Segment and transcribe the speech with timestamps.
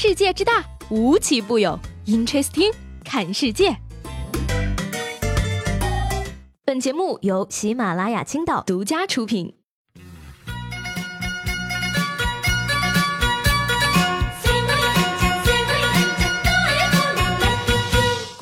[0.00, 1.76] 世界之大，无奇不有。
[2.06, 2.72] Interesting，
[3.04, 3.76] 看世界。
[6.64, 9.56] 本节目由喜马拉雅青岛独家出品。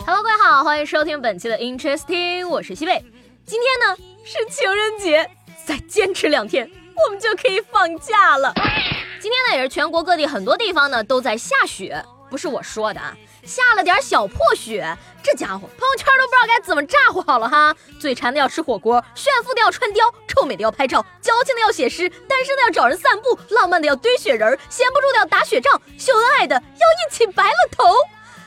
[0.04, 3.02] Hello，各位好，欢迎收听本期的 Interesting，我是西贝。
[3.46, 5.30] 今天呢是情人节，
[5.64, 6.70] 再坚持两天，
[7.06, 8.52] 我们就可以放假了。
[9.18, 17.74] 今天呢，也是全国各地很多地方呢都在下雪，不是我说的啊，下了点小破雪，这家伙朋友圈都不知道该怎么咋呼好了哈。
[17.98, 27.84] 嘴馋的要吃火锅，炫富的要穿貂，臭美的要拍照，矫情的要写诗，单身的要找人散步，浪漫的要堆雪人，闲不住的要打雪仗，秀恩爱的要一起白了头。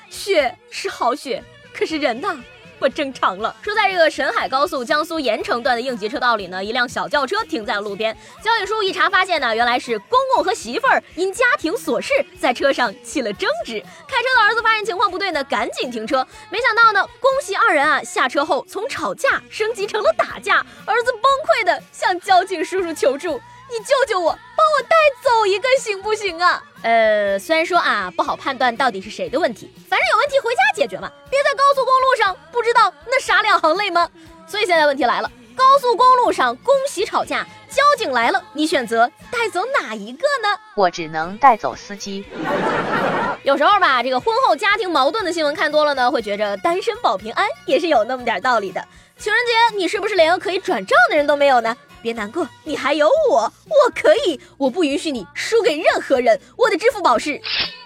[0.09, 1.43] 雪是好雪，
[1.73, 2.43] 可是人呢？
[2.79, 3.55] 不正常了。
[3.61, 8.15] 说在这个沈海高速江苏盐城段的应急车道里呢，一辆小轿车停在了路边。
[8.41, 13.79] 交警叔叔一查发现呢，原来是公公和媳妇儿因家庭琐事在车上起了争执。
[14.07, 16.25] 开车的儿子发现情况不对呢，赶紧停车。
[16.49, 23.39] 没想到呢，公媳二人啊下车后从吵架升级成了打架，儿子崩溃的向交警叔叔求助。
[23.69, 26.61] 你救救我，帮我带走一个行不行啊？
[26.81, 34.09] 呃，虽然说啊不好判断到底是谁的问题，反正有问题回家解决嘛，别在高速公路上不知道那啥两行泪吗？
[34.47, 40.59] 所以现在问题来了，高速公路上恭喜吵架，交警来了，你选择带走哪一个呢？
[40.75, 42.25] 我只能带走司机。
[43.43, 48.83] 有时候吧，这个婚后家庭矛盾的新闻看多了呢，会觉着单身保平安也是有那么点道理的。
[49.17, 51.75] 情人节你是不是连个可以转账的人都没有呢？
[52.01, 56.39] 别难过，你还有我，我可以，我不允许你输给任何人。
[56.57, 57.39] 我的支付宝是。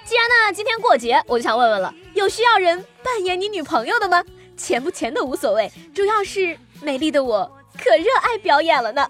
[0.06, 4.23] 既然呢今天过节，我就想问问了，有需要人扮演你女朋友的吗？
[4.56, 9.08] 钱不钱的无所谓，主要是美丽的我可热爱表演了呢。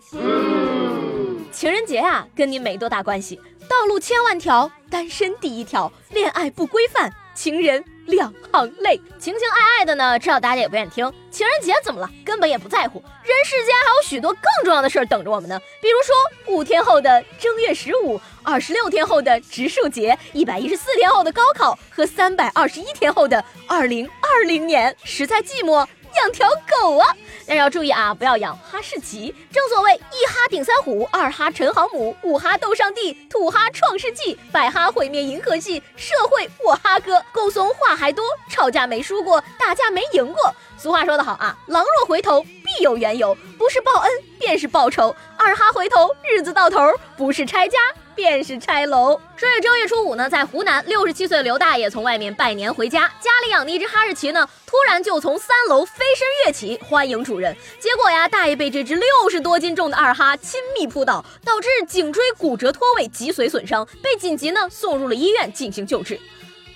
[1.51, 3.39] 情人节啊，跟你没多大关系。
[3.67, 7.83] 道路千万条，单身第一条，恋爱不规范，情人。
[8.07, 11.09] 两行泪，情情爱爱的呢，知道大家也不愿意听。
[11.31, 12.09] 情人节怎么了？
[12.25, 13.01] 根本也不在乎。
[13.23, 24.93] 人世间还有许多更重要的事儿等着我们呢，比如说五天后的正月十五，二十六天后的植树节，一百一十四天后的高考和三百二十一天后的二零二零年。
[25.05, 25.87] 实在寂寞。
[26.23, 26.47] 养条
[26.79, 27.07] 狗啊！
[27.45, 29.35] 但要注意啊，不要养哈士奇。
[29.51, 37.21] 正所谓一哈顶三虎，二哈陈航母，五哈斗上帝，土哈创世纪，百哈毁灭银河系，社会我哈哥。
[37.33, 40.55] 狗怂话还多，吵架没输过，打架没赢过。
[40.77, 45.13] 俗话说得好啊，狼若回头，必有缘由，不是报恩便是报仇。
[45.37, 46.79] 二哈回头，日子到头，
[47.17, 47.77] 不是拆家。
[48.15, 49.19] 便是拆楼。
[49.35, 57.55] 说是正月初五呢，在湖南，六十七岁的刘大爷从外面拜年回家，家里养的一只哈士奇呢，突然就从三楼飞身跃起，欢迎主人。
[57.79, 66.19] 结果呀，大爷被这只六十多斤重的二哈亲密扑倒，导致颈椎骨折脱位，脊髓损伤，被紧急呢送入了医院进行救治。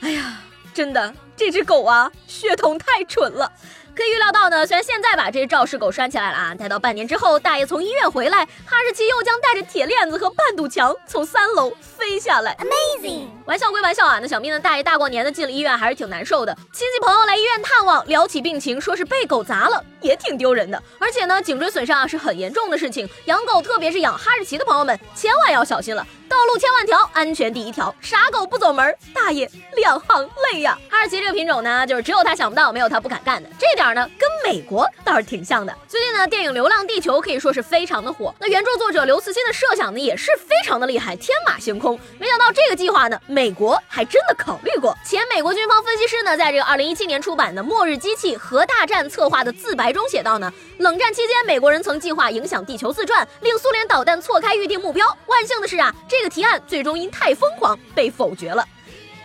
[0.02, 0.42] 哎呀，
[0.74, 3.52] 真的，这只狗啊，血统太蠢了。
[3.98, 12.56] 可以预料到呢，虽然现在把这只肇事狗拴起来了啊，待到半年之后，大爷从医院回来，哈士奇又将带着铁链子和半堵墙从三楼飞下来。
[12.58, 13.26] Amazing！
[13.48, 16.56] 玩笑归玩笑啊，那小咪呢，大爷大过年的进了医院还是挺难受的。
[16.72, 20.80] 亲戚朋友来医院探望，聊起病情，说是被狗砸了，也挺丢人的。
[21.00, 26.06] 而且呢，颈椎损伤啊是很严重的事情，养狗特别是养哈士奇的朋友们，千万要小心了。
[26.30, 27.94] 道路千万条，安全第一条。
[28.02, 30.78] 傻狗不走门，大爷两行泪呀。
[30.90, 33.50] 哈士奇这个品种呢，就是只有他想不到，没有他不敢干的。
[33.58, 35.74] 这点呢，跟美国倒是挺像的。
[35.88, 38.34] 最近呢，电影《流浪地球》可以说是非常的火。
[38.40, 42.00] 那原著作者刘慈欣的设想呢，也是非常的厉害，天马行空。
[42.20, 44.96] 没想到这个计划呢，美国还真的考虑过。
[45.06, 55.06] 前美国军方分析师呢，在这个二零一七年出版的《末日机器核大战策划的自白》中写道呢，冷战期间美国人曾计划影响地球自转，令苏联导弹错开预定目标。
[55.28, 58.66] 万幸的是啊，这个提案最终因太疯狂被否决了。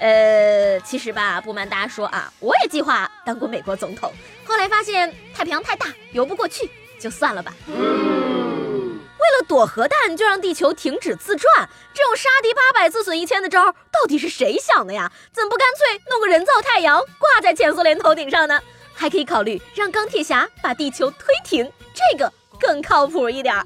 [0.02, 4.12] 呃，其实吧，不瞒大家说啊，我也计划当过美国总统，
[4.44, 6.68] 后来发现太平洋太大，游不过去，
[6.98, 7.54] 就算了吧。
[7.68, 15.12] 为了躲核弹，就让地球停止自转，这种杀敌八百自损一千的招，到底是谁想的呀？
[15.32, 18.60] 怎么不干脆弄个人造太阳挂在前苏联头顶上呢？
[18.92, 23.54] 还可以考虑让钢铁侠把地球推停，这个更靠谱一点。
[23.54, 23.64] 儿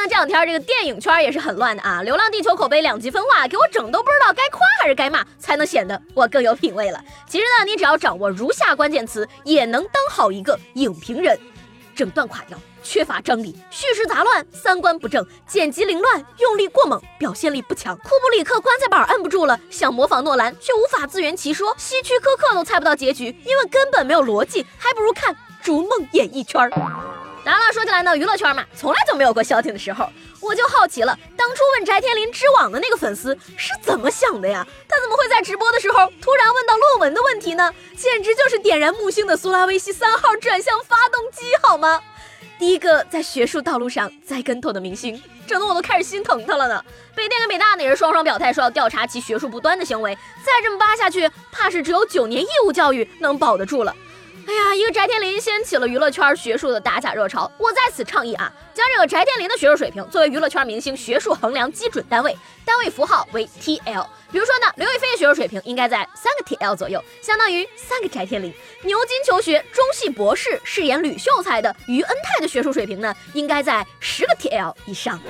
[0.00, 7.02] 呢，这两天这个电影圈也是很乱的啊，《流浪地球》口碑两极分化，给我整都不知道该夸还是该骂，才能显得我更有品位了。
[7.28, 11.38] 其实呢，你只要掌握如下关键词，也能当好一个影评人：
[11.94, 17.94] 整段垮掉，缺乏张力，叙事杂乱，三观不正，剪辑凌乱，用力过猛，表现力不强。
[17.98, 26.70] 库布里克棺材板摁不住了，想模仿诺兰却无法自圆其说，希区柯克都猜不到结局，因为根本没有逻辑，还不如看《逐梦演艺圈》。
[27.44, 30.08] 当然了，说起来呢，娱乐圈嘛，从来就没有过消停的时候。
[30.40, 34.66] 我就好奇了，当初问翟天临知网的那个粉丝是怎么想的呀？
[34.88, 37.72] 他怎么会在直播的时候突然问到论文的问题呢？
[37.96, 42.00] 简直就是点燃木星的苏拉威西三号转向发动机，好吗？
[42.58, 46.82] 第一个在学术道路上栽跟头的明星，整得我都开始心疼他了呢。
[47.14, 53.94] 北电跟北大呢也是双双表态说要调查其学术不端的行为，再这么扒下去，怕是只有九年义务教育能保得住了。
[54.46, 64.06] 哎呀，一个翟天临掀起了娱乐圈学术的打假热潮，我在此倡议啊，将这个翟天临的学术水平作为娱乐圈明星学术衡量基准单位，单位符号为 TL。
[64.32, 68.52] 比如说呢，刘亦菲的学术水平应该在三个 TL 左右，相当于三个翟天临。
[68.82, 75.20] 牛津求学中戏博士饰演吕秀才的于恩泰的学术水平呢，应该在十个 TL 以上。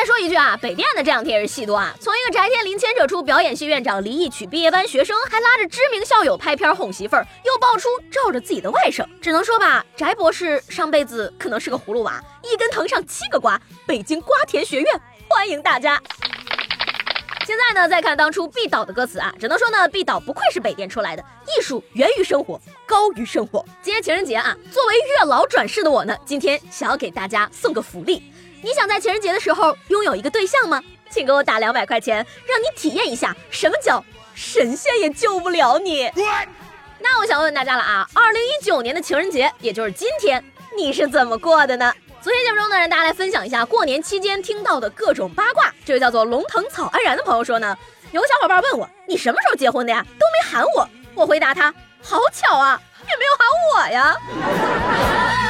[0.00, 13.60] 再说一句啊，北电的这两天也是戏多啊，从一个翟天临牵扯出表演系院长离异娶毕业班学生，还拉着知名校友拍片哄媳妇儿，又爆出罩着自己的外甥，只能说吧，翟博士上辈子可能是个葫芦娃，一根藤上七个瓜。
[13.86, 16.00] 北京瓜田学院欢迎大家。
[17.46, 23.62] 现在呢，再看当初毕导的歌词啊，只能说呢，毕导不愧是北电出来的，艺术源于生活，高于生活。
[23.82, 28.22] 今天情人节啊，作为月老转世的我呢，今天想要给大家送个福利。
[28.62, 30.82] 你想在情人节的时候拥有一个对象吗？
[31.10, 34.04] 请给我打两百块钱，让你体验一下什么叫
[34.34, 36.10] 神仙也救不了你。
[37.00, 40.44] 那我想问问大家了啊，二零一九年的情人节，也就是今天，
[40.76, 41.92] 你是怎么过的呢？
[42.20, 45.74] 昨天节目中呢，让大家来分享一下过年期间听到的各种八卦。
[45.84, 47.76] 这位叫做龙腾草安然的朋友说呢，
[48.12, 50.06] 有个小伙伴问我，你什么时候结婚的呀？
[50.18, 50.88] 都没喊我。
[51.14, 55.49] 我回答他，好巧啊，也没有喊我呀。